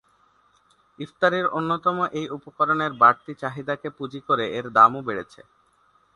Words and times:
ইফতারির 0.99 1.47
অন্যতম 1.51 1.97
এই 2.13 2.27
উপকরণের 2.37 2.91
বাড়তি 3.01 3.31
চাহিদাকে 3.41 3.87
পুঁজি 3.97 4.19
করে 4.27 4.45
এর 4.57 4.65
দামও 4.75 5.01
বেড়েছে। 5.07 5.41